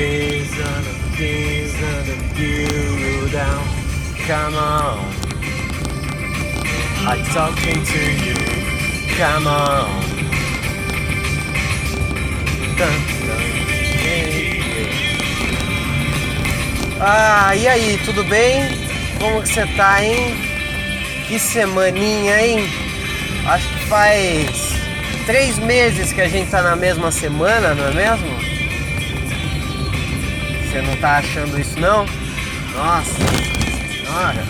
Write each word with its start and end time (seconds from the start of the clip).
These 0.00 0.58
are 0.58 0.80
the 0.80 0.94
things 1.18 1.72
that 1.76 2.06
give 2.34 3.00
you 3.04 3.28
down. 3.28 3.64
Come 4.26 4.54
on. 4.54 5.12
I'm 7.04 7.22
talking 7.36 7.84
to 7.84 8.00
you. 8.24 8.34
Come 9.18 9.46
on. 9.46 9.90
Ah, 16.98 17.54
e 17.54 17.68
aí, 17.68 18.00
tudo 18.06 18.24
bem? 18.24 18.70
Como 19.18 19.42
que 19.42 19.48
você 19.50 19.66
tá, 19.76 20.02
hein? 20.02 20.34
Que 21.28 21.38
semaninha, 21.38 22.40
hein? 22.40 22.70
Acho 23.46 23.68
que 23.68 23.80
faz 23.80 24.72
três 25.26 25.58
meses 25.58 26.10
que 26.10 26.22
a 26.22 26.28
gente 26.28 26.50
tá 26.50 26.62
na 26.62 26.74
mesma 26.74 27.10
semana, 27.10 27.74
não 27.74 27.88
é 27.88 27.92
mesmo? 27.92 28.49
Você 30.70 30.80
não 30.82 30.94
tá 30.98 31.18
achando 31.18 31.60
isso 31.60 31.80
não? 31.80 32.06
Nossa 32.76 33.12
senhora, 33.90 34.44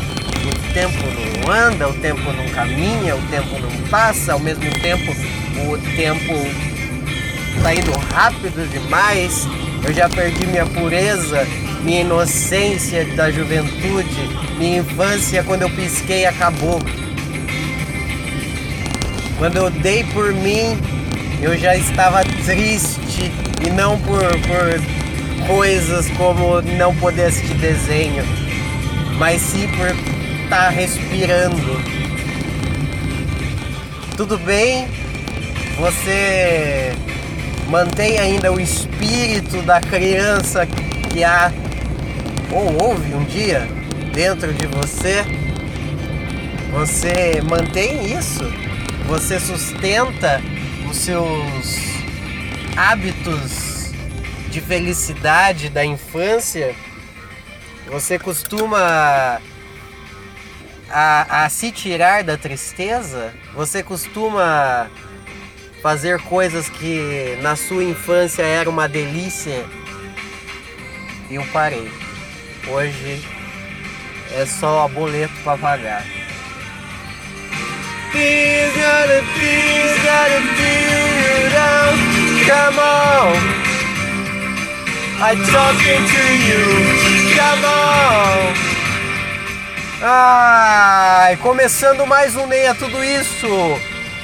o 0.44 0.72
tempo 0.74 0.98
não 1.16 1.50
anda, 1.50 1.88
o 1.88 1.94
tempo 1.94 2.20
não 2.32 2.46
caminha, 2.50 3.16
o 3.16 3.22
tempo 3.30 3.58
não 3.58 3.88
passa, 3.88 4.34
ao 4.34 4.38
mesmo 4.38 4.70
tempo 4.82 5.10
o 5.66 5.78
tempo 5.96 6.34
tá 7.62 7.74
indo 7.74 7.90
rápido 8.12 8.70
demais. 8.70 9.48
Eu 9.82 9.94
já 9.94 10.10
perdi 10.10 10.46
minha 10.46 10.66
pureza, 10.66 11.46
minha 11.82 12.02
inocência 12.02 13.06
da 13.16 13.30
juventude, 13.30 14.28
minha 14.58 14.80
infância 14.80 15.42
quando 15.42 15.62
eu 15.62 15.70
pisquei 15.70 16.26
acabou. 16.26 16.82
Quando 19.38 19.56
eu 19.56 19.70
dei 19.70 20.04
por 20.04 20.34
mim, 20.34 20.78
eu 21.40 21.56
já 21.56 21.74
estava 21.74 22.22
triste 22.44 23.32
e 23.66 23.70
não 23.70 23.98
por, 24.00 24.20
por 24.20 24.99
coisas 25.46 26.08
como 26.10 26.60
não 26.62 26.94
poder 26.96 27.26
assistir 27.26 27.54
desenho, 27.54 28.24
mas 29.18 29.40
sim 29.40 29.68
por 29.68 29.86
estar 30.44 30.64
tá 30.64 30.68
respirando. 30.68 31.80
Tudo 34.16 34.38
bem? 34.38 34.88
Você 35.78 36.92
mantém 37.68 38.18
ainda 38.18 38.52
o 38.52 38.60
espírito 38.60 39.62
da 39.62 39.80
criança 39.80 40.66
que 41.10 41.24
há 41.24 41.52
ou 42.52 42.82
houve 42.82 43.14
um 43.14 43.24
dia 43.24 43.66
dentro 44.12 44.52
de 44.52 44.66
você? 44.66 45.24
Você 46.72 47.40
mantém 47.48 48.12
isso? 48.12 48.44
Você 49.06 49.40
sustenta 49.40 50.40
os 50.88 50.96
seus 50.96 51.78
hábitos 52.76 53.79
de 54.50 54.60
felicidade 54.60 55.68
da 55.68 55.84
infância, 55.84 56.74
você 57.86 58.18
costuma 58.18 59.40
a, 60.90 61.44
a 61.44 61.48
se 61.48 61.70
tirar 61.70 62.24
da 62.24 62.36
tristeza? 62.36 63.32
Você 63.54 63.82
costuma 63.82 64.90
fazer 65.80 66.20
coisas 66.22 66.68
que 66.68 67.38
na 67.40 67.56
sua 67.56 67.84
infância 67.84 68.42
era 68.42 68.68
uma 68.68 68.88
delícia? 68.88 69.64
Eu 71.30 71.44
parei. 71.52 71.90
Hoje 72.68 73.24
é 74.32 74.44
só 74.46 74.88
boleto 74.88 75.34
para 75.44 75.56
pagar. 75.58 76.04
I 85.22 85.34
talking 85.34 86.02
to 86.08 86.24
you. 86.48 86.64
Come 87.36 87.64
on. 87.66 88.54
Ai, 90.02 91.36
começando 91.36 92.06
mais 92.06 92.34
um 92.36 92.46
Neia 92.46 92.74
Tudo 92.74 93.04
Isso, 93.04 93.46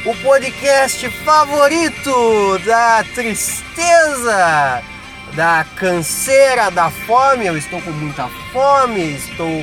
o 0.07 0.15
podcast 0.23 1.07
favorito 1.23 2.59
da 2.65 3.05
tristeza, 3.15 4.83
da 5.35 5.67
canseira, 5.77 6.71
da 6.71 6.91
fome. 6.91 7.47
Eu 7.47 7.59
estou 7.59 7.79
com 7.83 7.91
muita 7.91 8.29
fome, 8.51 9.17
estou 9.17 9.61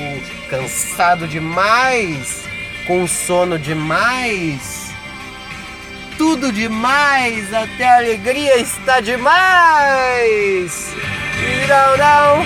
cansado 0.52 1.28
demais, 1.28 2.44
com 2.86 3.08
sono 3.08 3.58
demais 3.58 4.84
tudo 6.16 6.52
demais, 6.52 7.54
até 7.54 7.90
a 7.90 7.98
alegria 7.98 8.58
está 8.58 9.00
demais. 9.02 10.94
Não, 11.68 11.98
não. 11.98 12.46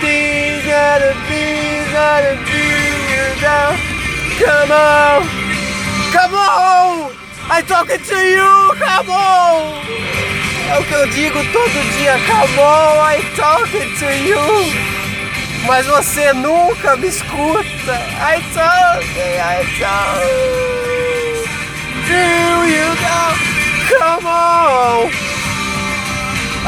Things 0.00 0.64
gotta 0.64 1.14
be, 1.28 1.84
gotta 1.92 2.36
be 2.46 3.40
down. 3.40 3.76
Come 4.38 4.72
on, 4.72 5.26
come 6.12 6.34
on. 6.34 7.12
I 7.50 7.62
talking 7.62 7.98
to 7.98 8.14
you, 8.14 8.74
come 8.78 9.10
on. 9.10 9.82
É 10.70 10.78
o 10.78 10.84
que 10.84 10.92
eu 10.92 11.06
digo 11.08 11.42
todo 11.52 11.96
dia, 11.96 12.18
come 12.26 12.58
on, 12.60 13.00
I 13.10 13.20
talking 13.36 13.90
to 13.98 14.06
you. 14.28 14.88
Mas 15.66 15.86
você 15.86 16.32
nunca 16.32 16.96
me 16.96 17.08
escuta. 17.08 17.94
I 18.20 18.40
talking, 18.54 19.38
I 19.40 19.64
talking 19.78 20.68
to 22.06 22.68
you 22.68 22.94
now. 23.02 23.57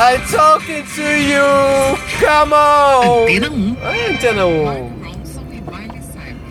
I'm 0.03 0.22
talking 0.28 0.83
to 0.97 1.03
you! 1.03 1.44
Come 2.21 2.55
on! 2.55 3.28
Antena 3.28 3.50
1. 3.50 3.77
Ah, 3.83 4.09
antena 4.09 4.47
1. 4.47 5.00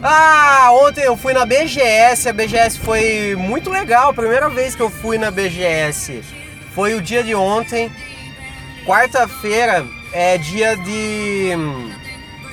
Ah, 0.04 0.70
ontem 0.74 1.06
eu 1.06 1.18
fui 1.18 1.34
na 1.34 1.48
BGS, 1.48 2.30
a 2.30 2.34
BGS 2.34 2.78
foi 2.78 3.36
muito 3.36 3.72
legal, 3.72 4.14
primeira 4.14 4.50
vez 4.50 4.76
que 4.76 4.82
eu 4.84 4.90
fui 4.92 5.18
na 5.18 5.32
BGS. 5.32 6.24
Foi 6.76 6.94
o 6.94 7.02
dia 7.02 7.24
de 7.24 7.34
ontem, 7.34 7.92
quarta-feira 8.86 9.84
é 10.14 10.38
dia 10.38 10.78
de. 10.78 11.50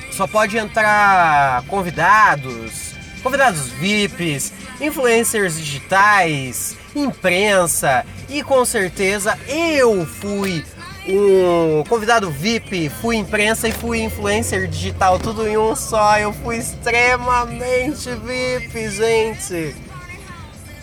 Só 0.09 0.25
pode 0.25 0.57
entrar 0.57 1.61
convidados, 1.67 2.95
convidados 3.21 3.69
VIPs, 3.73 4.51
influencers 4.81 5.59
digitais, 5.59 6.75
imprensa 6.95 8.03
e 8.27 8.41
com 8.41 8.65
certeza 8.65 9.37
eu 9.47 10.03
fui 10.07 10.65
um 11.07 11.83
convidado 11.87 12.29
VIP, 12.29 12.89
fui 12.89 13.15
imprensa 13.15 13.67
e 13.67 13.71
fui 13.71 14.01
influencer 14.01 14.67
digital, 14.67 15.17
tudo 15.19 15.47
em 15.47 15.57
um 15.57 15.75
só. 15.75 16.17
Eu 16.17 16.33
fui 16.33 16.57
extremamente 16.57 18.09
VIP, 18.15 18.89
gente. 18.89 19.75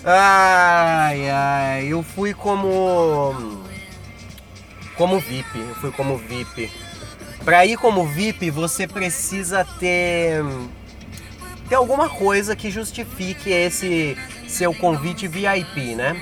Ai, 0.04 1.30
ai, 1.30 1.86
eu 1.86 2.02
fui 2.02 2.34
como 2.34 3.62
como 4.96 5.18
VIP, 5.18 5.58
eu 5.58 5.74
fui 5.76 5.90
como 5.90 6.16
VIP. 6.16 6.70
Para 7.44 7.66
ir 7.66 7.76
como 7.76 8.06
VIP, 8.06 8.50
você 8.50 8.86
precisa 8.86 9.64
ter 9.78 10.42
ter 11.68 11.74
alguma 11.74 12.08
coisa 12.08 12.54
que 12.54 12.70
justifique 12.70 13.50
esse 13.50 14.16
seu 14.46 14.74
convite 14.74 15.26
VIP, 15.26 15.94
né? 15.94 16.14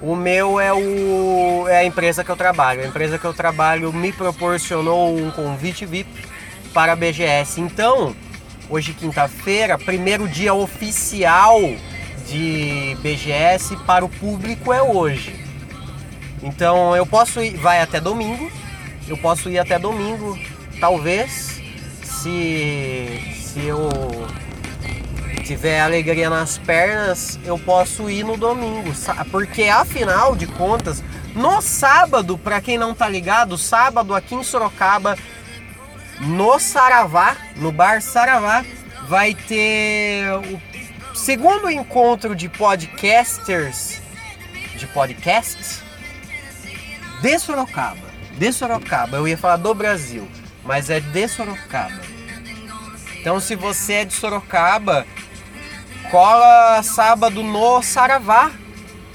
O 0.00 0.16
meu 0.16 0.58
é, 0.60 0.72
o, 0.72 0.78
é 1.74 1.78
a 1.78 1.84
empresa 1.84 2.24
que 2.24 2.30
eu 2.30 2.36
trabalho. 2.36 2.82
A 2.82 2.86
empresa 2.86 3.18
que 3.18 3.24
eu 3.24 3.34
trabalho 3.34 3.92
me 3.92 4.12
proporcionou 4.12 5.16
um 5.16 5.30
convite 5.30 5.84
VIP 5.84 6.08
para 6.72 6.92
a 6.92 6.96
BGS. 6.96 7.60
Então, 7.60 8.14
hoje 8.68 8.92
quinta-feira, 8.94 9.78
primeiro 9.78 10.28
dia 10.28 10.54
oficial 10.54 11.60
de 12.26 12.96
BGS 13.02 13.76
para 13.86 14.04
o 14.04 14.08
público 14.08 14.72
é 14.72 14.82
hoje. 14.82 15.34
Então 16.42 16.94
eu 16.96 17.06
posso 17.06 17.42
ir, 17.42 17.56
vai 17.56 17.80
até 17.80 18.00
domingo. 18.00 18.50
Eu 19.06 19.18
posso 19.18 19.50
ir 19.50 19.58
até 19.58 19.78
domingo, 19.78 20.38
talvez, 20.80 21.60
se 22.02 23.34
se 23.54 23.66
eu 23.66 23.88
tiver 25.44 25.80
alegria 25.80 26.28
nas 26.28 26.58
pernas, 26.58 27.38
eu 27.44 27.58
posso 27.58 28.10
ir 28.10 28.24
no 28.24 28.36
domingo, 28.36 28.92
porque 29.30 29.64
afinal 29.64 30.34
de 30.34 30.46
contas, 30.46 31.04
no 31.34 31.60
sábado, 31.60 32.38
para 32.38 32.60
quem 32.60 32.78
não 32.78 32.94
tá 32.94 33.08
ligado, 33.08 33.58
sábado 33.58 34.14
aqui 34.14 34.34
em 34.34 34.42
Sorocaba, 34.42 35.18
no 36.20 36.58
Saravá, 36.58 37.36
no 37.56 37.72
bar 37.72 38.00
Saravá, 38.00 38.64
vai 39.08 39.34
ter 39.34 40.24
o 40.32 41.16
segundo 41.16 41.70
encontro 41.70 42.34
de 42.34 42.48
podcasters, 42.48 44.00
de 44.76 44.86
podcasts 44.86 45.82
de 47.20 47.38
Sorocaba, 47.38 48.06
de 48.32 48.52
Sorocaba. 48.52 49.16
Eu 49.16 49.26
ia 49.26 49.38
falar 49.38 49.56
do 49.56 49.74
Brasil, 49.74 50.28
mas 50.64 50.90
é 50.90 51.00
de 51.00 51.28
Sorocaba. 51.28 52.00
Então, 53.18 53.40
se 53.40 53.56
você 53.56 53.94
é 53.94 54.04
de 54.04 54.12
Sorocaba 54.12 55.06
Cola 56.10 56.82
sábado 56.82 57.42
no 57.42 57.82
Saravá, 57.82 58.50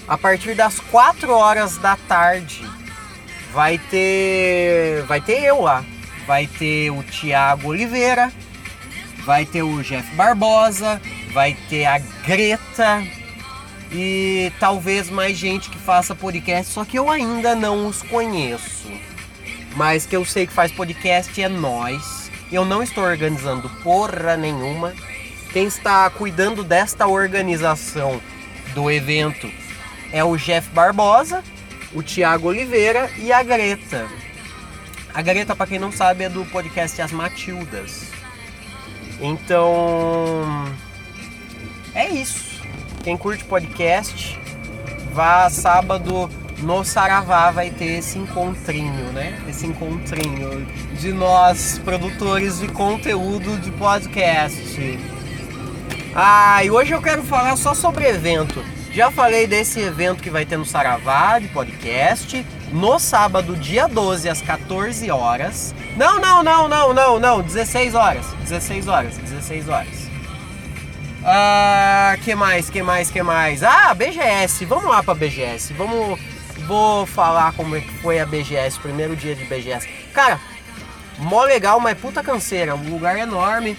a 0.09 0.17
partir 0.17 0.55
das 0.55 0.79
4 0.79 1.31
horas 1.31 1.77
da 1.77 1.95
tarde. 1.95 2.67
vai 3.53 3.77
ter. 3.77 5.03
Vai 5.03 5.21
ter 5.21 5.43
eu 5.43 5.61
lá. 5.61 5.85
Vai 6.25 6.47
ter 6.47 6.89
o 6.91 7.03
Thiago 7.03 7.69
Oliveira, 7.69 8.31
vai 9.25 9.45
ter 9.45 9.63
o 9.63 9.81
Jeff 9.81 10.15
Barbosa, 10.15 11.01
vai 11.33 11.57
ter 11.69 11.85
a 11.85 11.97
Greta 12.23 13.03
e 13.91 14.51
talvez 14.59 15.09
mais 15.09 15.35
gente 15.35 15.71
que 15.71 15.79
faça 15.79 16.13
podcast, 16.13 16.71
só 16.71 16.85
que 16.85 16.99
eu 16.99 17.09
ainda 17.09 17.55
não 17.55 17.87
os 17.87 18.03
conheço. 18.03 18.91
Mas 19.75 20.05
que 20.05 20.15
eu 20.15 20.23
sei 20.23 20.45
que 20.45 20.53
faz 20.53 20.71
podcast 20.71 21.41
é 21.41 21.49
nós. 21.49 22.29
Eu 22.51 22.63
não 22.63 22.83
estou 22.83 23.03
organizando 23.03 23.67
porra 23.81 24.37
nenhuma. 24.37 24.93
Quem 25.51 25.65
está 25.65 26.07
cuidando 26.11 26.63
desta 26.63 27.07
organização 27.07 28.21
do 28.75 28.91
evento 28.91 29.49
é 30.11 30.23
o 30.23 30.35
Jeff 30.37 30.69
Barbosa, 30.69 31.43
o 31.93 32.03
Thiago 32.03 32.47
Oliveira 32.47 33.09
e 33.17 33.31
a 33.31 33.41
Greta. 33.43 34.07
A 35.13 35.21
Greta, 35.21 35.55
para 35.55 35.67
quem 35.67 35.79
não 35.79 35.91
sabe, 35.91 36.23
é 36.23 36.29
do 36.29 36.45
podcast 36.45 37.01
As 37.01 37.11
Matildas. 37.11 38.11
Então, 39.19 40.65
é 41.93 42.09
isso. 42.09 42.61
Quem 43.03 43.17
curte 43.17 43.43
podcast, 43.45 44.39
vá 45.11 45.49
sábado 45.49 46.29
no 46.59 46.83
Saravá 46.83 47.51
vai 47.51 47.69
ter 47.69 47.99
esse 47.99 48.17
encontrinho, 48.17 49.11
né? 49.13 49.41
Esse 49.47 49.65
encontrinho 49.65 50.65
de 50.99 51.11
nós, 51.13 51.79
produtores 51.83 52.59
de 52.59 52.67
conteúdo 52.67 53.57
de 53.59 53.71
podcast. 53.71 54.99
Ah, 56.13 56.63
e 56.63 56.69
hoje 56.69 56.93
eu 56.93 57.01
quero 57.01 57.23
falar 57.23 57.55
só 57.55 57.73
sobre 57.73 58.07
evento. 58.07 58.63
Já 58.91 59.11
falei 59.11 59.45
desse 59.45 59.79
evento 59.79 60.23
que 60.23 60.31
vai 60.31 60.45
ter 60.45 60.57
no 60.57 60.65
Saravá 60.65 61.37
de 61.37 61.47
podcast, 61.49 62.45
no 62.71 62.97
sábado, 62.97 63.55
dia 63.55 63.87
12, 63.87 64.27
às 64.27 64.41
14 64.41 65.11
horas. 65.11 65.75
Não, 65.95 66.19
não, 66.19 66.41
não, 66.41 66.67
não, 66.67 66.93
não, 66.93 67.19
não, 67.19 67.41
16 67.41 67.93
horas. 67.93 68.25
16 68.41 68.87
horas, 68.87 69.17
16 69.17 69.69
horas. 69.69 70.09
Ah, 71.23 72.17
que 72.23 72.33
mais, 72.33 72.69
que 72.69 72.81
mais, 72.81 73.11
que 73.11 73.21
mais? 73.21 73.61
Ah, 73.63 73.93
BGS, 73.93 74.65
vamos 74.65 74.85
lá 74.85 75.03
pra 75.03 75.13
BGS. 75.13 75.73
Vamos. 75.73 76.19
Vou 76.67 77.05
falar 77.05 77.53
como 77.53 77.75
é 77.75 77.81
que 77.81 77.91
foi 77.99 78.19
a 78.19 78.25
BGS, 78.25 78.79
primeiro 78.79 79.15
dia 79.15 79.35
de 79.35 79.43
BGS. 79.45 79.87
Cara, 80.13 80.39
mó 81.17 81.43
legal, 81.43 81.79
mas 81.79 81.97
puta 81.97 82.23
canseira, 82.23 82.75
um 82.75 82.89
lugar 82.89 83.17
enorme. 83.17 83.77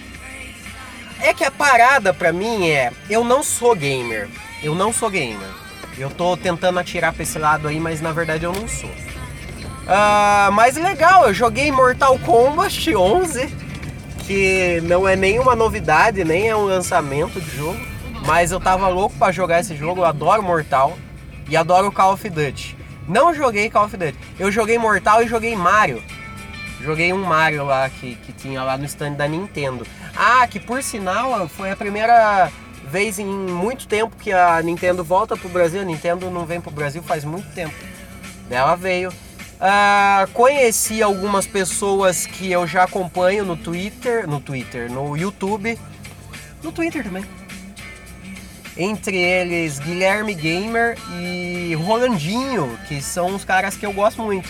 É 1.19 1.33
que 1.33 1.43
a 1.43 1.51
parada 1.51 2.13
pra 2.13 2.33
mim 2.33 2.69
é, 2.69 2.91
eu 3.09 3.23
não 3.23 3.43
sou 3.43 3.75
gamer. 3.75 4.27
Eu 4.63 4.75
não 4.75 4.93
sou 4.93 5.09
gamer. 5.09 5.49
Eu 5.97 6.09
tô 6.09 6.37
tentando 6.37 6.79
atirar 6.79 7.13
pra 7.13 7.23
esse 7.23 7.37
lado 7.37 7.67
aí, 7.67 7.79
mas 7.79 8.01
na 8.01 8.11
verdade 8.11 8.43
eu 8.43 8.53
não 8.53 8.67
sou. 8.67 8.89
Uh, 8.89 10.51
mas 10.53 10.75
legal, 10.75 11.27
eu 11.27 11.33
joguei 11.33 11.71
Mortal 11.71 12.17
Kombat 12.19 12.95
11 12.95 13.61
que 14.31 14.79
não 14.83 15.05
é 15.05 15.13
nenhuma 15.13 15.55
novidade, 15.55 16.23
nem 16.23 16.47
é 16.47 16.55
um 16.55 16.63
lançamento 16.63 17.41
de 17.41 17.57
jogo, 17.57 17.79
mas 18.25 18.51
eu 18.51 18.61
tava 18.61 18.87
louco 18.87 19.13
para 19.17 19.31
jogar 19.31 19.59
esse 19.59 19.75
jogo, 19.75 20.01
eu 20.01 20.05
adoro 20.05 20.41
Mortal 20.41 20.97
e 21.49 21.57
adoro 21.57 21.91
Call 21.91 22.13
of 22.13 22.29
Duty. 22.29 22.77
Não 23.09 23.33
joguei 23.33 23.69
Call 23.69 23.85
of 23.85 23.97
Duty, 23.97 24.17
eu 24.39 24.49
joguei 24.49 24.77
Mortal 24.77 25.21
e 25.21 25.27
joguei 25.27 25.53
Mario. 25.53 26.01
Joguei 26.81 27.11
um 27.11 27.23
Mario 27.23 27.65
lá 27.65 27.89
que, 27.89 28.15
que 28.15 28.31
tinha 28.31 28.63
lá 28.63 28.77
no 28.77 28.85
stand 28.85 29.13
da 29.13 29.27
Nintendo. 29.27 29.85
Ah, 30.15 30.47
que 30.47 30.59
por 30.59 30.81
sinal 30.81 31.47
foi 31.49 31.69
a 31.69 31.75
primeira 31.75 32.49
vez 32.91 33.17
em 33.17 33.25
muito 33.25 33.87
tempo 33.87 34.15
que 34.17 34.33
a 34.33 34.61
Nintendo 34.61 35.03
volta 35.03 35.37
pro 35.37 35.47
Brasil. 35.47 35.81
A 35.81 35.85
Nintendo 35.85 36.29
não 36.29 36.45
vem 36.45 36.59
pro 36.59 36.69
Brasil 36.69 37.01
faz 37.01 37.23
muito 37.23 37.49
tempo. 37.53 37.73
Ela 38.49 38.75
veio. 38.75 39.09
Uh, 39.09 40.29
conheci 40.33 41.01
algumas 41.01 41.47
pessoas 41.47 42.25
que 42.25 42.51
eu 42.51 42.67
já 42.67 42.83
acompanho 42.83 43.45
no 43.45 43.55
Twitter, 43.55 44.27
no 44.27 44.41
Twitter, 44.41 44.91
no 44.91 45.15
YouTube, 45.15 45.79
no 46.61 46.71
Twitter 46.71 47.03
também. 47.03 47.23
Entre 48.75 49.17
eles 49.17 49.79
Guilherme 49.79 50.33
Gamer 50.33 50.97
e 51.13 51.75
Rolandinho, 51.75 52.77
que 52.87 53.01
são 53.01 53.35
os 53.35 53.45
caras 53.45 53.77
que 53.77 53.85
eu 53.85 53.93
gosto 53.93 54.21
muito. 54.21 54.49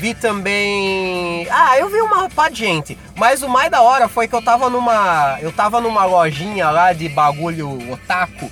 Vi 0.00 0.14
também. 0.14 1.46
Ah, 1.50 1.78
eu 1.78 1.90
vi 1.90 2.00
uma 2.00 2.26
pá 2.30 2.48
de 2.48 2.56
gente. 2.56 2.98
Mas 3.14 3.42
o 3.42 3.48
mais 3.50 3.70
da 3.70 3.82
hora 3.82 4.08
foi 4.08 4.26
que 4.26 4.34
eu 4.34 4.40
tava 4.40 4.70
numa. 4.70 5.36
Eu 5.42 5.52
tava 5.52 5.78
numa 5.78 6.06
lojinha 6.06 6.70
lá 6.70 6.94
de 6.94 7.06
bagulho 7.10 7.92
otaku. 7.92 8.50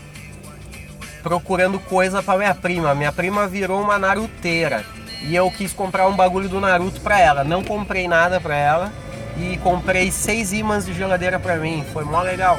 Procurando 1.23 1.81
coisa 1.81 2.23
para 2.23 2.39
minha 2.39 2.55
prima. 2.55 2.95
Minha 2.95 3.11
prima 3.11 3.49
virou 3.49 3.81
uma 3.81 3.99
naruteira. 3.99 4.85
E 5.23 5.35
eu 5.35 5.51
quis 5.51 5.73
comprar 5.73 6.07
um 6.07 6.15
bagulho 6.15 6.51
do 6.51 6.61
Naruto 6.61 7.01
pra 7.01 7.19
ela. 7.19 7.43
Não 7.43 7.65
comprei 7.65 8.07
nada 8.07 8.39
pra 8.39 8.55
ela. 8.55 8.93
E 9.39 9.57
comprei 9.63 10.11
seis 10.11 10.53
ímãs 10.53 10.85
de 10.85 10.93
geladeira 10.93 11.41
pra 11.41 11.57
mim. 11.57 11.83
Foi 11.95 12.05
mó 12.05 12.21
legal. 12.21 12.59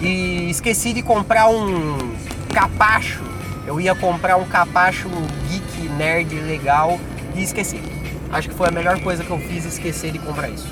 E 0.00 0.48
esqueci 0.48 0.94
de 0.94 1.02
comprar 1.02 1.50
um 1.50 2.16
capacho. 2.54 3.22
Eu 3.66 3.78
ia 3.78 3.94
comprar 3.94 4.38
um 4.38 4.46
capacho 4.46 5.10
geek 5.50 5.86
nerd 5.90 6.34
legal 6.40 6.98
e 7.38 7.44
esqueci. 7.44 7.80
Acho 8.30 8.48
que 8.48 8.54
foi 8.54 8.68
a 8.68 8.72
melhor 8.72 9.00
coisa 9.00 9.24
que 9.24 9.30
eu 9.30 9.38
fiz 9.38 9.64
esquecer 9.64 10.12
de 10.12 10.18
comprar 10.18 10.50
isso. 10.50 10.68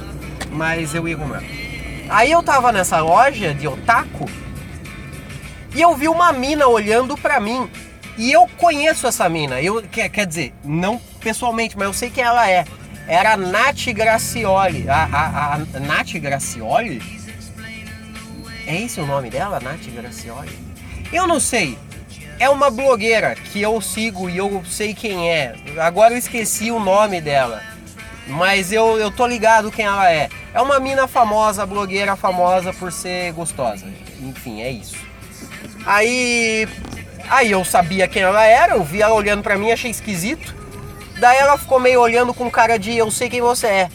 Mas 0.51 0.95
eu 0.95 1.09
ia 1.09 1.17
comprar. 1.17 1.43
Aí 2.09 2.31
eu 2.31 2.43
tava 2.43 2.73
nessa 2.73 3.01
loja 3.01 3.55
de 3.55 3.67
otaku 3.67 4.29
e 5.75 5.81
eu 5.81 5.95
vi 5.95 6.09
uma 6.09 6.33
mina 6.33 6.67
olhando 6.67 7.17
pra 7.17 7.41
mim 7.41 7.69
e 8.19 8.33
eu 8.33 8.49
conheço 8.57 9.07
essa 9.07 9.29
mina. 9.29 9.61
Eu, 9.61 9.83
quer, 9.83 10.09
quer 10.09 10.27
dizer, 10.27 10.53
não 10.65 11.01
pessoalmente, 11.21 11.77
mas 11.77 11.87
eu 11.87 11.93
sei 11.93 12.11
quem 12.11 12.25
ela 12.25 12.49
é. 12.51 12.65
Era 13.09 13.35
a 13.35 13.37
Nath 13.37 13.87
Gracioli. 13.95 14.89
A, 14.89 15.05
a, 15.05 15.55
a 15.55 15.81
Nath 15.81 16.13
Gracioli? 16.15 17.01
É 18.67 18.83
esse 18.83 19.01
o 19.01 19.07
nome 19.07 19.31
dela, 19.31 19.61
Nath 19.61 19.87
Gracioli? 19.95 20.59
Eu 21.13 21.27
não 21.27 21.39
sei. 21.39 21.79
É 22.39 22.49
uma 22.49 22.71
blogueira 22.71 23.35
que 23.35 23.63
eu 23.63 23.81
sigo 23.81 24.29
e 24.29 24.37
eu 24.37 24.63
sei 24.69 24.95
quem 24.95 25.31
é. 25.31 25.55
Agora 25.79 26.15
eu 26.15 26.19
esqueci 26.19 26.71
o 26.71 26.79
nome 26.79 27.21
dela. 27.21 27.63
Mas 28.27 28.73
eu, 28.73 28.99
eu 28.99 29.11
tô 29.11 29.27
ligado 29.27 29.71
quem 29.71 29.85
ela 29.85 30.11
é. 30.11 30.29
É 30.53 30.61
uma 30.61 30.81
mina 30.81 31.07
famosa, 31.07 31.65
blogueira 31.65 32.17
famosa 32.17 32.73
por 32.73 32.93
ser 32.93 33.33
gostosa. 33.33 33.87
Enfim, 34.21 34.63
é 34.63 34.71
isso. 34.71 34.97
Aí 35.87 36.69
Aí 37.29 37.51
eu 37.51 37.65
sabia 37.65 38.07
quem 38.07 38.23
ela 38.23 38.45
era, 38.45 38.75
eu 38.75 38.85
vi 38.85 39.03
ela 39.03 39.15
olhando 39.15 39.43
para 39.43 39.57
mim, 39.57 39.73
achei 39.73 39.91
esquisito. 39.91 40.55
Daí 41.19 41.39
ela 41.39 41.59
ficou 41.59 41.81
meio 41.81 42.01
olhando 42.01 42.33
com 42.33 42.51
cara 42.51 42.79
de 42.79 42.97
eu 42.97 43.11
sei 43.11 43.29
quem 43.29 43.41
você 43.41 43.67
é. 43.67 43.89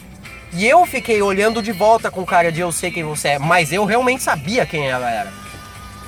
E 0.52 0.68
eu 0.68 0.84
fiquei 0.84 1.22
olhando 1.22 1.62
de 1.62 1.72
volta 1.72 2.10
com 2.10 2.26
cara 2.26 2.52
de 2.52 2.60
eu 2.60 2.70
sei 2.70 2.90
quem 2.90 3.04
você 3.04 3.28
é, 3.28 3.38
mas 3.38 3.72
eu 3.72 3.84
realmente 3.86 4.22
sabia 4.22 4.66
quem 4.66 4.86
ela 4.86 5.10
era. 5.10 5.32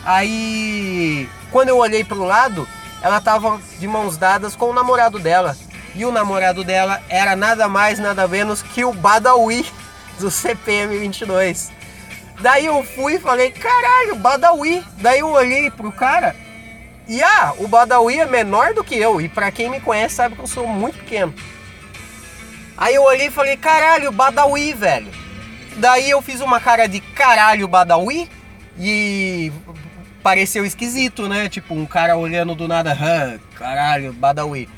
Aí, 0.04 1.26
quando 1.54 1.68
eu 1.68 1.78
olhei 1.78 2.02
pro 2.02 2.24
lado, 2.24 2.66
ela 3.00 3.20
tava 3.20 3.60
de 3.78 3.86
mãos 3.86 4.16
dadas 4.16 4.56
com 4.56 4.70
o 4.70 4.72
namorado 4.72 5.20
dela. 5.20 5.56
E 5.94 6.04
o 6.04 6.10
namorado 6.10 6.64
dela 6.64 7.00
era 7.08 7.36
nada 7.36 7.68
mais, 7.68 8.00
nada 8.00 8.26
menos 8.26 8.60
que 8.60 8.84
o 8.84 8.92
Badawi 8.92 9.64
do 10.18 10.32
CPM 10.32 10.98
22. 10.98 11.70
Daí 12.40 12.66
eu 12.66 12.82
fui 12.82 13.14
e 13.14 13.20
falei, 13.20 13.52
caralho, 13.52 14.16
Badawi. 14.16 14.84
Daí 14.96 15.20
eu 15.20 15.28
olhei 15.28 15.70
pro 15.70 15.92
cara, 15.92 16.34
e 17.06 17.22
ah, 17.22 17.54
o 17.58 17.68
Badawi 17.68 18.18
é 18.18 18.26
menor 18.26 18.74
do 18.74 18.82
que 18.82 18.96
eu, 18.96 19.20
e 19.20 19.28
para 19.28 19.52
quem 19.52 19.70
me 19.70 19.78
conhece 19.78 20.16
sabe 20.16 20.34
que 20.34 20.40
eu 20.42 20.48
sou 20.48 20.66
muito 20.66 20.98
pequeno. 20.98 21.32
Aí 22.76 22.96
eu 22.96 23.04
olhei 23.04 23.28
e 23.28 23.30
falei, 23.30 23.56
caralho, 23.56 24.10
Badawi, 24.10 24.72
velho. 24.72 25.12
Daí 25.76 26.10
eu 26.10 26.20
fiz 26.20 26.40
uma 26.40 26.58
cara 26.58 26.88
de 26.88 26.98
caralho, 26.98 27.68
Badawi, 27.68 28.28
e 28.76 29.52
pareceu 30.24 30.64
esquisito, 30.64 31.28
né? 31.28 31.50
Tipo, 31.50 31.74
um 31.74 31.84
cara 31.84 32.16
olhando 32.16 32.54
do 32.54 32.66
nada, 32.66 32.96
caralho, 33.56 34.10
Badawi. 34.14 34.70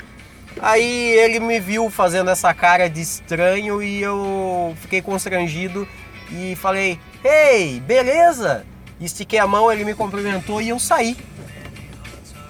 Aí 0.61 1.13
ele 1.13 1.39
me 1.39 1.57
viu 1.57 1.89
fazendo 1.89 2.29
essa 2.29 2.53
cara 2.53 2.89
de 2.89 2.99
estranho 2.99 3.81
e 3.81 4.01
eu 4.01 4.75
fiquei 4.81 5.01
constrangido 5.01 5.87
e 6.29 6.55
falei, 6.57 6.99
ei, 7.23 7.79
beleza? 7.79 8.65
Estiquei 8.99 9.39
a 9.39 9.47
mão, 9.47 9.71
ele 9.71 9.85
me 9.85 9.93
cumprimentou 9.93 10.61
e 10.61 10.69
eu 10.69 10.79
saí. 10.79 11.15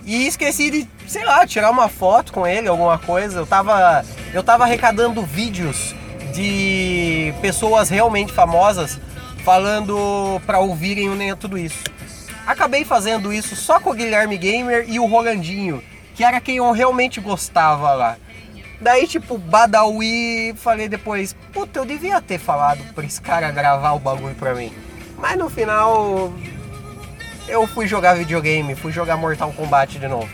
E 0.04 0.26
esqueci 0.26 0.72
de, 0.72 0.90
sei 1.06 1.24
lá, 1.24 1.46
tirar 1.46 1.70
uma 1.70 1.90
foto 1.90 2.34
com 2.34 2.48
ele, 2.48 2.68
alguma 2.68 2.98
coisa. 2.98 3.40
Eu 3.40 3.46
tava, 3.46 4.04
eu 4.34 4.42
tava 4.42 4.64
arrecadando 4.64 5.22
vídeos 5.22 5.94
de 6.34 7.32
pessoas 7.42 7.90
realmente 7.90 8.34
famosas 8.34 8.98
falando 9.44 10.42
para 10.48 10.60
ouvirem 10.60 11.10
o 11.10 11.36
tudo 11.36 11.58
isso. 11.60 11.84
Acabei 12.48 12.86
fazendo 12.86 13.34
isso 13.34 13.58
só 13.58 13.78
com 13.78 13.90
o 13.90 13.94
Guilherme 13.94 14.38
Gamer 14.38 14.86
e 14.88 15.02
o 15.02 15.06
Rolandinho, 15.06 15.84
que 16.16 16.24
era 16.24 16.40
quem 16.40 16.58
eu 16.58 16.72
realmente 16.72 17.20
gostava 17.20 17.94
lá. 17.94 18.16
Daí, 18.80 19.06
tipo, 19.06 19.38
Badawi, 19.38 20.54
falei 20.56 20.88
depois, 20.88 21.36
puta, 21.52 21.80
eu 21.80 21.86
devia 21.86 22.22
ter 22.22 22.38
falado 22.38 22.82
pra 22.94 23.04
esse 23.04 23.20
cara 23.20 23.52
gravar 23.52 23.92
o 23.92 24.00
bagulho 24.00 24.34
pra 24.36 24.56
mim. 24.56 24.72
Mas 25.18 25.38
no 25.38 25.50
final, 25.50 26.32
eu 27.50 27.68
fui 27.68 27.86
jogar 27.86 28.16
videogame, 28.16 28.76
fui 28.76 28.94
jogar 28.94 29.18
Mortal 29.18 29.52
Kombat 29.52 30.00
de 30.00 30.08
novo. 30.08 30.30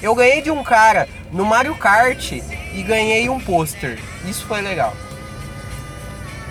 Eu 0.00 0.14
ganhei 0.14 0.40
de 0.40 0.50
um 0.50 0.62
cara 0.62 1.06
no 1.30 1.44
Mario 1.44 1.74
Kart 1.74 2.32
e 2.32 2.82
ganhei 2.82 3.28
um 3.28 3.38
pôster. 3.38 3.98
Isso 4.24 4.46
foi 4.46 4.62
legal. 4.62 4.94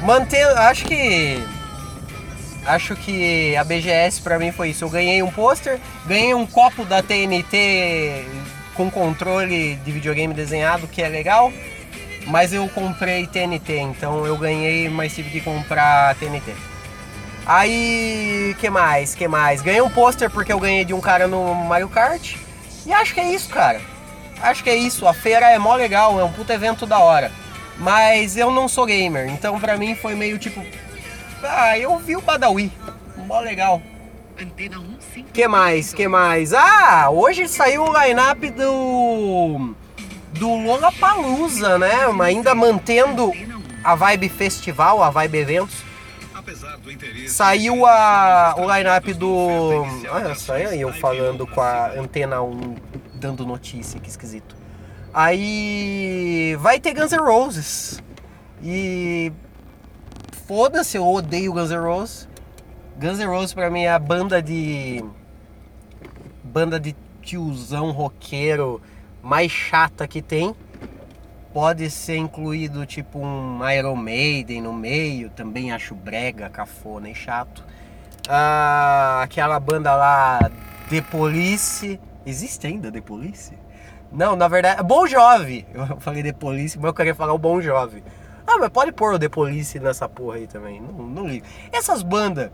Mantendo, 0.03 0.53
acho 0.59 0.85
que 0.85 1.41
acho 2.65 2.95
que 2.95 3.55
a 3.55 3.63
BGS 3.63 4.21
para 4.21 4.39
mim 4.39 4.51
foi 4.51 4.69
isso. 4.69 4.83
Eu 4.85 4.89
ganhei 4.89 5.21
um 5.23 5.31
pôster, 5.31 5.79
ganhei 6.05 6.33
um 6.33 6.45
copo 6.45 6.85
da 6.85 7.01
TNT 7.01 8.25
com 8.75 8.89
controle 8.89 9.75
de 9.75 9.91
videogame 9.91 10.33
desenhado, 10.33 10.87
que 10.87 11.01
é 11.01 11.09
legal. 11.09 11.51
Mas 12.27 12.53
eu 12.53 12.67
comprei 12.69 13.25
TNT, 13.25 13.79
então 13.79 14.25
eu 14.25 14.37
ganhei, 14.37 14.87
mas 14.89 15.15
tive 15.15 15.29
que 15.29 15.41
comprar 15.41 16.15
TNT. 16.15 16.53
Aí, 17.45 18.55
que 18.59 18.69
mais? 18.69 19.15
Que 19.15 19.27
mais? 19.27 19.61
Ganhei 19.61 19.81
um 19.81 19.89
pôster 19.89 20.29
porque 20.29 20.53
eu 20.53 20.59
ganhei 20.59 20.85
de 20.85 20.93
um 20.93 21.01
cara 21.01 21.27
no 21.27 21.55
Mario 21.55 21.89
Kart. 21.89 22.35
E 22.85 22.93
acho 22.93 23.13
que 23.13 23.19
é 23.19 23.33
isso, 23.33 23.49
cara. 23.49 23.81
Acho 24.41 24.63
que 24.63 24.69
é 24.69 24.75
isso. 24.75 25.07
A 25.07 25.13
feira 25.13 25.49
é 25.49 25.57
mó 25.57 25.75
legal, 25.75 26.19
é 26.19 26.23
um 26.23 26.31
puto 26.31 26.53
evento 26.53 26.85
da 26.85 26.99
hora. 26.99 27.31
Mas 27.77 28.37
eu 28.37 28.51
não 28.51 28.67
sou 28.67 28.85
gamer, 28.85 29.29
então 29.29 29.59
pra 29.59 29.77
mim 29.77 29.95
foi 29.95 30.13
meio 30.13 30.37
tipo. 30.37 30.63
Ah, 31.43 31.77
eu 31.77 31.97
vi 31.97 32.15
o 32.15 32.21
Badawi. 32.21 32.71
Mó 33.17 33.39
legal. 33.39 33.81
Que 35.33 35.47
mais? 35.47 35.93
Que 35.93 36.07
mais? 36.07 36.53
Ah, 36.53 37.09
hoje 37.09 37.47
saiu 37.47 37.83
o 37.83 38.01
line-up 38.01 38.49
do. 38.51 39.75
Do 40.33 40.55
Lollapalooza, 40.55 41.77
né? 41.77 41.91
Ainda 42.23 42.55
mantendo 42.55 43.33
a 43.83 43.95
vibe 43.95 44.29
festival, 44.29 45.03
a 45.03 45.09
vibe 45.09 45.39
eventos. 45.39 45.83
Saiu 47.27 47.85
a, 47.85 48.55
o 48.57 48.73
line-up 48.73 49.13
do. 49.13 49.85
Olha 50.09 50.35
só, 50.35 50.57
eu 50.57 50.93
falando 50.93 51.45
com 51.45 51.61
a 51.61 51.91
antena 51.97 52.41
1, 52.41 52.75
dando 53.15 53.45
notícia, 53.45 53.99
que 53.99 54.09
esquisito. 54.09 54.55
Aí 55.13 56.55
vai 56.59 56.79
ter 56.79 56.93
Guns 56.93 57.11
N' 57.11 57.19
Roses. 57.19 58.01
E 58.63 59.31
foda-se, 60.49 60.97
eu 60.97 61.07
odeio 61.07 61.53
Guns 61.53 61.69
N' 61.69 61.77
Roses. 61.77 62.27
Guns 62.99 63.19
N' 63.19 63.27
Roses 63.27 63.53
pra 63.53 63.69
mim 63.69 63.83
é 63.83 63.91
a 63.91 63.99
banda 63.99 64.41
de. 64.41 65.05
banda 66.43 66.79
de 66.79 66.95
tiozão 67.21 67.91
roqueiro 67.91 68.81
mais 69.21 69.51
chata 69.51 70.07
que 70.07 70.23
tem. 70.23 70.55
Pode 71.53 71.87
ser 71.91 72.17
incluído 72.17 72.83
tipo 72.87 73.19
um 73.19 73.59
Iron 73.69 73.95
Maiden 73.95 74.63
no 74.63 74.73
meio, 74.73 75.29
também 75.29 75.71
acho 75.71 75.93
brega, 75.93 76.49
cafona 76.49 77.09
e 77.09 77.13
chato. 77.13 77.63
Ah, 78.27 79.21
aquela 79.23 79.59
banda 79.59 79.95
lá, 79.95 80.39
The 80.89 81.01
Police. 81.01 81.99
Existe 82.25 82.65
ainda 82.65 82.91
The 82.91 83.01
Police? 83.01 83.53
Não, 84.11 84.35
na 84.35 84.47
verdade, 84.47 84.81
Bom 84.81 85.05
Jovem. 85.05 85.67
Eu 85.73 85.99
falei 85.99 86.23
The 86.23 86.33
Police, 86.33 86.75
mas 86.79 86.87
eu 86.87 86.93
queria 86.93 87.13
falar 87.13 87.33
o 87.33 87.37
Bom 87.37 87.61
Jovem. 87.61 88.01
Ah, 88.51 88.57
mas 88.59 88.69
pode 88.69 88.91
pôr 88.91 89.13
o 89.13 89.19
The 89.19 89.29
Police 89.29 89.79
nessa 89.79 90.09
porra 90.09 90.37
aí 90.37 90.47
também. 90.47 90.81
Não, 90.81 91.05
não 91.05 91.27
ligo. 91.27 91.45
Essas 91.71 92.01
bandas 92.01 92.49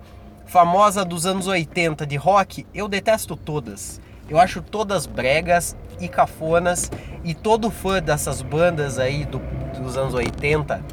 famosas 0.46 1.06
dos 1.06 1.26
anos 1.26 1.48
80 1.48 2.06
de 2.06 2.18
rock, 2.18 2.68
eu 2.74 2.90
detesto 2.90 3.38
todas. 3.38 4.02
Eu 4.30 4.38
acho 4.38 4.62
todas 4.62 5.06
bregas 5.06 5.74
e 6.02 6.10
cafonas. 6.10 6.92
E 7.24 7.34
todo 7.34 7.72
fã 7.72 8.02
dessas 8.02 8.42
bandas 8.42 9.00
aí 9.00 9.24
do, 9.24 9.40
dos 9.82 9.96
anos 9.96 10.14
80, 10.14 10.84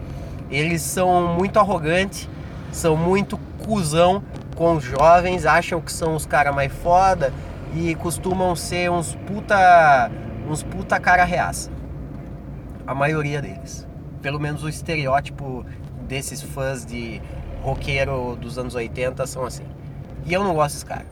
eles 0.49 0.83
são 0.83 1.35
muito 1.35 1.59
arrogantes, 1.59 2.29
são 2.71 2.97
muito 2.97 3.37
cuzão 3.65 4.23
com 4.55 4.77
os 4.77 4.85
jovens, 4.85 5.45
acham 5.47 5.81
que 5.81 5.91
são 5.91 6.15
os 6.15 6.27
caras 6.27 6.55
mais 6.55 6.73
foda 6.73 7.35
e 7.75 7.93
costumam 7.97 8.55
ser 8.55 8.89
uns 8.89 9.17
puta. 9.27 10.13
uns 10.49 10.63
puta 10.63 11.01
cara 11.01 11.25
reaça. 11.25 11.73
A 12.87 12.95
maioria 12.95 13.43
deles. 13.43 13.91
Pelo 14.23 14.39
menos 14.39 14.63
o 14.63 14.69
estereótipo 14.69 15.67
desses 16.09 16.41
fãs 16.41 16.87
de 16.87 17.21
roqueiro 17.63 18.37
dos 18.41 18.57
anos 18.57 18.75
80 18.75 19.27
são 19.27 19.45
assim. 19.45 19.65
E 20.25 20.33
eu 20.33 20.45
não 20.45 20.55
gosto 20.55 20.75
desses 20.75 20.85
caras. 20.85 21.07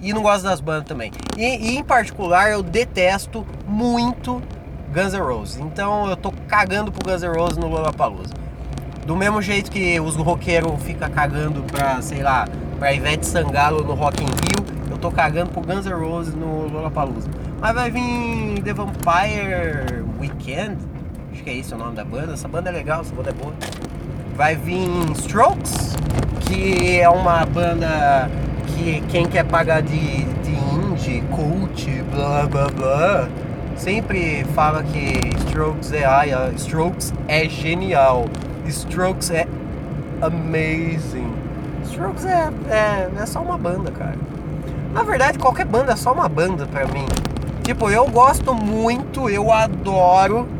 E 0.00 0.12
não 0.12 0.22
gosto 0.22 0.44
das 0.44 0.60
bandas 0.60 0.84
também. 0.84 1.10
E, 1.36 1.42
e, 1.42 1.76
em 1.76 1.82
particular 1.82 2.50
eu 2.50 2.62
detesto 2.62 3.44
muito 3.66 4.42
Guns 4.94 5.12
N' 5.12 5.20
Roses. 5.20 5.56
Então 5.56 6.08
eu 6.08 6.16
tô 6.16 6.32
cagando 6.46 6.92
pro 6.92 7.10
Guns 7.10 7.22
N' 7.22 7.36
Roses 7.36 7.56
no 7.56 7.66
Lollapalooza. 7.66 8.34
Do 9.06 9.16
mesmo 9.16 9.40
jeito 9.40 9.70
que 9.70 9.98
os 10.00 10.16
roqueiros 10.16 10.82
ficam 10.82 11.10
cagando 11.10 11.62
pra, 11.62 12.00
sei 12.02 12.22
lá, 12.22 12.46
pra 12.78 12.92
Ivete 12.92 13.24
Sangalo 13.24 13.84
no 13.84 13.94
Rock 13.94 14.22
in 14.22 14.26
Rio, 14.26 14.90
eu 14.90 14.98
tô 14.98 15.10
cagando 15.10 15.50
pro 15.50 15.62
Guns 15.62 15.86
N' 15.86 15.92
Roses 15.92 16.34
no 16.34 16.68
Lollapalooza. 16.68 17.28
Mas 17.60 17.74
vai 17.74 17.90
vir 17.90 18.62
The 18.62 18.72
Vampire 18.72 20.04
Weekend, 20.20 20.76
que 21.46 21.50
é 21.50 21.56
esse 21.58 21.72
o 21.72 21.78
nome 21.78 21.94
da 21.94 22.04
banda. 22.04 22.32
Essa 22.32 22.48
banda 22.48 22.70
é 22.70 22.72
legal, 22.72 23.02
essa 23.02 23.14
banda 23.14 23.30
é 23.30 23.32
boa. 23.32 23.54
Vai 24.34 24.56
vir 24.56 24.88
Strokes, 25.14 25.94
que 26.40 26.98
é 27.00 27.08
uma 27.08 27.46
banda 27.46 28.28
que 28.66 29.00
quem 29.08 29.26
quer 29.26 29.44
pagar 29.44 29.80
de, 29.80 30.24
de 30.24 30.50
indie, 30.50 31.22
cult, 31.30 31.88
blá 32.10 32.46
blá 32.46 32.66
blá, 32.66 33.28
sempre 33.76 34.44
fala 34.56 34.82
que 34.82 35.20
Strokes 35.46 35.92
é 35.92 36.04
ai, 36.04 36.30
Strokes 36.56 37.14
é 37.28 37.48
genial, 37.48 38.26
Strokes 38.66 39.30
é 39.30 39.46
amazing. 40.20 41.32
Strokes 41.84 42.26
é, 42.26 42.50
é, 42.68 43.08
é 43.22 43.26
só 43.26 43.40
uma 43.40 43.56
banda, 43.56 43.92
cara. 43.92 44.16
Na 44.92 45.04
verdade, 45.04 45.38
qualquer 45.38 45.64
banda 45.64 45.92
é 45.92 45.96
só 45.96 46.12
uma 46.12 46.28
banda 46.28 46.66
pra 46.66 46.86
mim. 46.86 47.06
Tipo, 47.62 47.88
eu 47.88 48.08
gosto 48.08 48.52
muito, 48.52 49.30
eu 49.30 49.52
adoro 49.52 50.55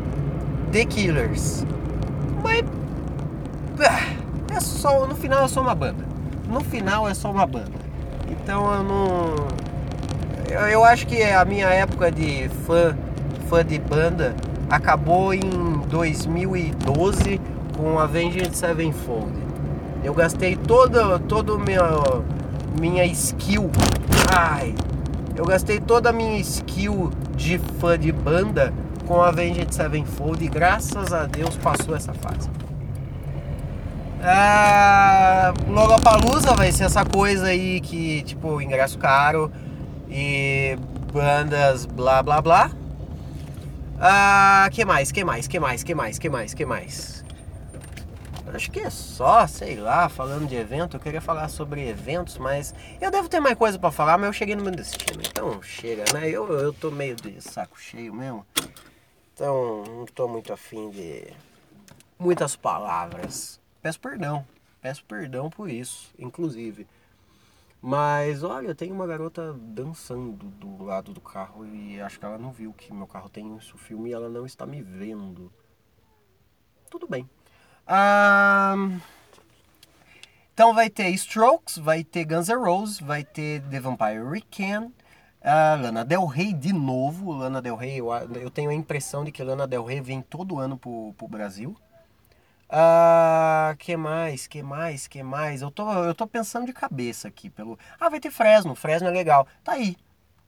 The 0.77 0.85
Killers. 0.85 1.65
Mas. 2.43 2.63
Ah, 3.79 4.55
é 4.55 4.59
só. 4.59 5.07
No 5.07 5.15
final 5.15 5.43
é 5.43 5.47
só 5.47 5.59
uma 5.59 5.73
banda. 5.73 6.05
No 6.47 6.59
final 6.59 7.09
é 7.09 7.15
só 7.15 7.31
uma 7.31 7.47
banda. 7.47 7.71
Então 8.29 8.71
eu 8.71 8.83
não. 8.83 9.35
Eu, 10.47 10.59
eu 10.67 10.83
acho 10.83 11.07
que 11.07 11.23
a 11.23 11.43
minha 11.45 11.65
época 11.65 12.11
de 12.11 12.47
fã, 12.67 12.95
fã 13.49 13.65
de 13.65 13.79
banda 13.79 14.35
acabou 14.69 15.33
em 15.33 15.39
2012 15.89 17.41
com 17.75 17.97
Avenged 17.97 18.55
Sevenfold. 18.55 19.33
Eu 20.03 20.13
gastei 20.13 20.55
toda, 20.55 21.17
toda 21.17 21.57
minha, 21.57 21.81
minha 22.79 23.03
skill. 23.05 23.71
Ai! 24.31 24.75
Eu 25.35 25.43
gastei 25.43 25.79
toda 25.79 26.11
a 26.11 26.13
minha 26.13 26.37
skill 26.39 27.09
de 27.35 27.57
fã 27.57 27.97
de 27.97 28.11
banda 28.11 28.71
com 29.07 29.21
Avenged 29.21 29.73
Sevenfold 29.73 30.43
e 30.43 30.49
graças 30.49 31.13
a 31.13 31.25
Deus 31.25 31.55
passou 31.55 31.95
essa 31.95 32.13
fase. 32.13 32.49
Ah, 34.21 35.53
Lollapalooza 35.67 36.53
vai 36.53 36.71
ser 36.71 36.83
essa 36.83 37.05
coisa 37.05 37.47
aí 37.47 37.79
que, 37.79 38.23
tipo, 38.23 38.61
ingresso 38.61 38.97
caro 38.97 39.51
e 40.09 40.77
bandas 41.13 41.85
blá 41.85 42.21
blá 42.21 42.41
blá. 42.41 42.71
Ah, 43.99 44.67
que 44.71 44.83
mais? 44.83 45.11
Que 45.11 45.23
mais? 45.23 45.47
Que 45.47 45.59
mais? 45.59 45.83
Que 45.83 45.95
mais? 45.95 46.19
Que 46.19 46.29
mais? 46.29 46.53
Que 46.53 46.65
mais? 46.65 47.25
Acho 48.53 48.71
que 48.71 48.79
é 48.79 48.89
só, 48.89 49.45
sei 49.45 49.75
lá, 49.75 50.07
falando 50.07 50.47
de 50.47 50.55
evento, 50.55 50.95
eu 50.95 50.99
queria 50.99 51.19
falar 51.19 51.49
sobre 51.49 51.87
eventos, 51.87 52.37
mas 52.37 52.73
eu 52.99 53.11
devo 53.11 53.27
ter 53.27 53.39
mais 53.39 53.57
coisa 53.57 53.77
para 53.77 53.91
falar, 53.91 54.17
mas 54.17 54.27
eu 54.27 54.33
cheguei 54.33 54.55
no 54.55 54.63
meu 54.63 54.71
destino, 54.71 55.21
então 55.21 55.61
chega, 55.61 56.05
né? 56.13 56.29
Eu, 56.29 56.47
eu 56.51 56.71
tô 56.71 56.89
meio 56.89 57.15
de 57.15 57.41
saco 57.41 57.79
cheio 57.79 58.13
mesmo, 58.13 58.45
então 59.37 59.83
não 59.83 60.05
tô 60.07 60.27
muito 60.27 60.51
afim 60.51 60.89
de 60.89 61.31
muitas 62.17 62.55
palavras. 62.55 63.61
Peço 63.83 63.99
perdão. 63.99 64.43
Peço 64.81 65.05
perdão 65.05 65.47
por 65.47 65.69
isso, 65.69 66.11
inclusive. 66.17 66.87
Mas 67.79 68.41
olha, 68.41 68.73
tem 68.73 68.91
uma 68.91 69.05
garota 69.05 69.53
dançando 69.53 70.47
do 70.47 70.83
lado 70.83 71.13
do 71.13 71.21
carro 71.21 71.63
e 71.67 72.01
acho 72.01 72.17
que 72.17 72.25
ela 72.25 72.39
não 72.39 72.51
viu 72.51 72.73
que 72.73 72.91
meu 72.91 73.05
carro 73.05 73.29
tem 73.29 73.55
isso 73.57 73.77
filme 73.77 74.09
e 74.09 74.13
ela 74.13 74.27
não 74.27 74.43
está 74.43 74.65
me 74.65 74.81
vendo. 74.81 75.53
Tudo 76.89 77.07
bem. 77.07 77.29
Ah, 77.85 78.75
então 80.51 80.73
vai 80.73 80.89
ter 80.89 81.09
Strokes, 81.09 81.77
vai 81.77 82.03
ter 82.03 82.25
Guns 82.25 82.49
N' 82.49 82.55
Roses, 82.55 82.99
vai 82.99 83.23
ter 83.23 83.61
The 83.69 83.79
Vampire 83.79 84.23
Weekend, 84.23 84.91
uh, 85.47 85.81
Lana 85.81 86.03
Del 86.03 86.25
Rey 86.25 86.53
de 86.53 86.73
novo. 86.73 87.31
Lana 87.31 87.61
Del 87.61 87.75
Rey, 87.75 87.97
eu, 87.97 88.11
eu 88.35 88.51
tenho 88.51 88.69
a 88.69 88.73
impressão 88.73 89.23
de 89.23 89.31
que 89.31 89.43
Lana 89.43 89.65
Del 89.65 89.83
Rey 89.83 90.01
vem 90.01 90.21
todo 90.21 90.59
ano 90.59 90.77
pro, 90.77 91.13
pro 91.17 91.27
Brasil. 91.27 91.75
Ah, 92.69 93.75
que 93.79 93.95
mais? 93.95 94.45
Que 94.45 94.61
mais? 94.61 95.07
Que 95.07 95.23
mais? 95.23 95.61
Eu 95.61 95.71
tô, 95.71 95.89
eu 96.03 96.13
tô 96.13 96.27
pensando 96.27 96.65
de 96.65 96.73
cabeça 96.73 97.29
aqui 97.29 97.49
pelo. 97.49 97.79
Ah, 97.99 98.09
vai 98.09 98.19
ter 98.19 98.29
Fresno. 98.29 98.75
Fresno 98.75 99.07
é 99.07 99.11
legal. 99.11 99.47
Tá 99.63 99.73
aí. 99.73 99.95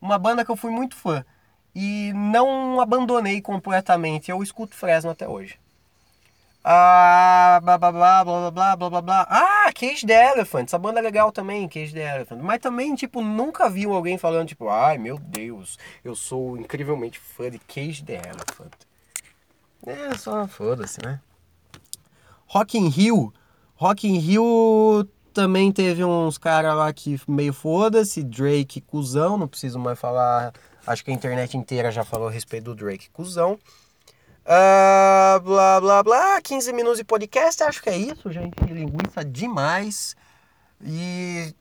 Uma 0.01 0.17
banda 0.17 0.43
que 0.43 0.51
eu 0.51 0.55
fui 0.55 0.71
muito 0.71 0.95
fã 0.95 1.25
e 1.73 2.11
não 2.13 2.81
abandonei 2.81 3.41
completamente. 3.41 4.29
Eu 4.31 4.43
escuto 4.43 4.75
Fresno 4.75 5.11
até 5.11 5.27
hoje. 5.27 5.57
Ah, 6.71 7.59
blá 7.63 7.79
blá 7.79 7.91
blá 7.91 8.23
blá 8.23 8.51
blá 8.51 8.75
blá 8.75 8.89
blá 8.91 9.01
blá. 9.01 9.27
Ah, 9.27 9.71
Cage 9.73 10.05
the 10.05 10.33
Elephant. 10.33 10.65
Essa 10.65 10.77
banda 10.77 10.99
é 10.99 11.01
legal 11.01 11.31
também, 11.31 11.67
Cage 11.67 11.95
the 11.95 12.15
Elephant. 12.15 12.43
Mas 12.43 12.59
também, 12.59 12.93
tipo, 12.93 13.23
nunca 13.23 13.67
vi 13.67 13.85
alguém 13.85 14.19
falando, 14.19 14.49
tipo, 14.49 14.69
ai 14.69 14.99
meu 14.99 15.17
Deus, 15.17 15.79
eu 16.05 16.15
sou 16.15 16.55
incrivelmente 16.59 17.17
fã 17.17 17.49
de 17.49 17.57
Cage 17.57 18.03
the 18.03 18.21
Elephant. 18.23 18.71
É, 19.83 20.15
só 20.15 20.45
foda-se, 20.47 20.99
né? 21.03 21.19
Rock 22.45 22.77
in 22.77 22.87
Rio. 22.89 23.33
Rock 23.75 24.07
in 24.07 24.19
Rio 24.19 25.07
também 25.33 25.71
teve 25.71 26.03
uns 26.05 26.37
caras 26.37 26.75
lá 26.75 26.93
que 26.93 27.19
meio 27.27 27.51
foda-se. 27.51 28.23
Drake, 28.23 28.79
cuzão. 28.81 29.39
Não 29.39 29.47
preciso 29.47 29.79
mais 29.79 29.99
falar. 29.99 30.53
Acho 30.85 31.03
que 31.03 31.09
a 31.09 31.15
internet 31.15 31.57
inteira 31.57 31.89
já 31.89 32.03
falou 32.03 32.27
a 32.27 32.31
respeito 32.31 32.65
do 32.65 32.75
Drake, 32.75 33.09
cuzão. 33.09 33.57
Uh, 34.49 35.39
blá, 35.41 35.79
blá, 35.79 36.03
blá. 36.03 36.41
15 36.41 36.73
minutos 36.73 36.97
de 36.97 37.03
podcast. 37.03 37.61
Acho 37.61 37.83
que 37.83 37.89
é 37.89 37.97
isso, 37.97 38.31
gente. 38.31 38.59
Linguiça 38.63 39.23
demais. 39.23 40.15
E 40.81 41.53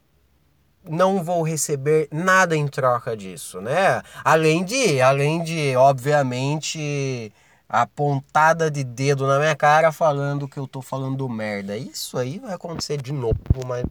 não 0.89 1.23
vou 1.23 1.43
receber 1.43 2.09
nada 2.11 2.57
em 2.57 2.67
troca 2.67 3.15
disso, 3.15 3.61
né? 3.61 4.01
Além 4.25 4.65
de, 4.65 5.03
além 5.03 5.43
de, 5.43 5.77
obviamente, 5.77 7.31
a 7.69 7.87
pontada 7.87 8.71
de 8.71 8.83
dedo 8.83 9.27
na 9.27 9.39
minha 9.39 9.55
cara 9.55 9.93
falando 9.93 10.49
que 10.49 10.59
eu 10.59 10.67
tô 10.67 10.81
falando 10.81 11.29
merda. 11.29 11.77
Isso 11.77 12.17
aí 12.17 12.39
vai 12.39 12.55
acontecer 12.55 13.03
de 13.03 13.13
novo, 13.13 13.37
mas 13.67 13.85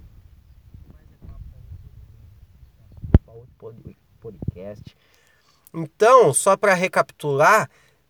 podcast. 4.20 4.98
Então, 5.74 6.34
só 6.34 6.58
para 6.58 6.74
recapitular, 6.74 7.70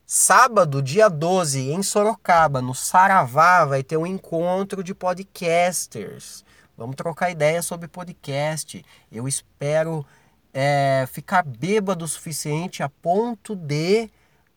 sábado, 0.09 0.81
dia 0.81 1.09
12, 1.09 1.69
em 1.69 1.83
Sorocaba, 1.83 2.61
no 2.61 2.73
Saravá, 2.73 3.65
vai 3.65 3.83
ter 3.83 3.97
um 3.97 4.07
encontro 4.07 4.81
de 4.81 4.95
podcasters. 4.95 6.45
Vamos 6.77 6.95
trocar 6.95 7.29
ideias 7.29 7.65
sobre 7.65 7.89
podcast. 7.89 8.85
Eu 9.11 9.27
espero 9.27 10.05
é, 10.53 11.05
ficar 11.11 11.43
bêbado 11.43 12.05
o 12.05 12.07
suficiente 12.07 12.81
a 12.81 12.87
ponto 12.87 13.53
de 13.53 14.09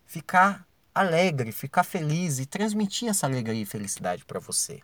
ficar 0.07 0.65
alegre, 0.95 1.51
ficar 1.51 1.83
feliz 1.83 2.39
e 2.39 2.47
transmitir 2.47 3.09
essa 3.09 3.27
alegria 3.27 3.61
e 3.61 3.67
felicidade 3.67 4.25
para 4.25 4.39
você. 4.39 4.81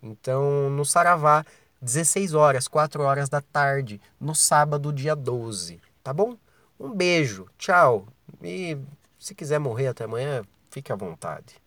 Então, 0.00 0.70
no 0.70 0.84
Saravá, 0.84 1.44
16 1.80 2.34
horas, 2.34 2.68
4 2.68 3.02
horas 3.02 3.28
da 3.28 3.40
tarde, 3.40 4.00
no 4.20 4.32
sábado, 4.32 4.92
dia 4.92 5.16
12. 5.16 5.80
Tá 6.04 6.12
bom? 6.12 6.36
Um 6.78 6.94
beijo, 6.94 7.48
tchau. 7.58 8.06
E 8.40 8.78
se 9.22 9.36
quiser 9.36 9.60
morrer 9.60 9.86
até 9.86 10.02
amanhã, 10.02 10.42
fique 10.68 10.90
à 10.90 10.96
vontade. 10.96 11.61